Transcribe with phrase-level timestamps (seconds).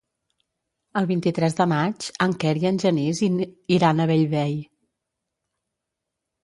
[1.01, 3.23] El vint-i-tres de maig en Quer i en Genís
[3.79, 4.59] iran a Bellvei.